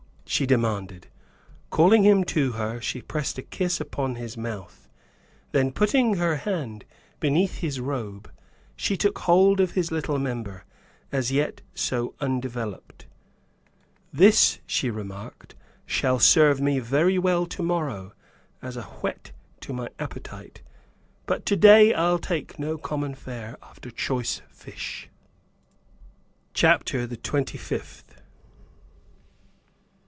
she 0.25 0.45
demanded. 0.45 1.07
Calling 1.71 2.03
him 2.03 2.23
to 2.23 2.53
her, 2.53 2.79
she 2.79 3.01
pressed 3.01 3.37
a 3.37 3.41
kiss 3.41 3.81
upon 3.81 4.15
his 4.15 4.37
mouth, 4.37 4.87
then 5.51 5.73
putting 5.73 6.13
her 6.13 6.37
hand 6.37 6.85
beneath 7.19 7.57
his 7.57 7.81
robe, 7.81 8.31
she 8.77 8.95
took 8.95 9.19
hold 9.19 9.59
of 9.59 9.71
his 9.71 9.91
little 9.91 10.17
member, 10.17 10.63
as 11.11 11.33
yet 11.33 11.61
so 11.75 12.15
undeveloped. 12.21 13.07
"This," 14.13 14.61
she 14.65 14.89
remarked, 14.89 15.53
"shall 15.85 16.17
serve 16.17 16.61
me 16.61 16.79
very 16.79 17.19
well 17.19 17.45
tomorrow, 17.45 18.13
as 18.61 18.77
a 18.77 18.83
whet 19.01 19.33
to 19.59 19.73
my 19.73 19.89
appetite, 19.99 20.61
but 21.25 21.45
today 21.45 21.93
I'll 21.93 22.19
take 22.19 22.57
no 22.57 22.77
common 22.77 23.15
fare 23.15 23.57
after 23.61 23.91
choice 23.91 24.41
fish!" 24.49 25.09
CHAPTER 26.53 27.05
THE 27.05 27.17
TWENTY 27.17 27.57
FIFTH. 27.57 28.05